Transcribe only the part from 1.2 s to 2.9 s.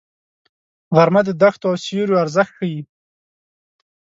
د دښتو او سیوریو ارزښت ښيي